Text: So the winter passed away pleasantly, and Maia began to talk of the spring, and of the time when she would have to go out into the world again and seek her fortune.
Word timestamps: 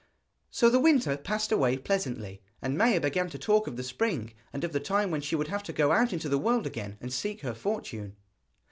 So 0.49 0.71
the 0.71 0.79
winter 0.79 1.15
passed 1.15 1.51
away 1.51 1.77
pleasantly, 1.77 2.41
and 2.59 2.75
Maia 2.75 2.99
began 2.99 3.29
to 3.29 3.37
talk 3.37 3.67
of 3.67 3.77
the 3.77 3.83
spring, 3.83 4.33
and 4.51 4.63
of 4.63 4.73
the 4.73 4.79
time 4.79 5.11
when 5.11 5.21
she 5.21 5.35
would 5.35 5.49
have 5.49 5.61
to 5.61 5.73
go 5.73 5.91
out 5.91 6.11
into 6.11 6.27
the 6.27 6.39
world 6.39 6.65
again 6.65 6.97
and 6.99 7.13
seek 7.13 7.41
her 7.41 7.53
fortune. 7.53 8.15